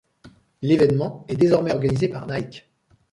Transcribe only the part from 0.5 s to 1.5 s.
L’événement est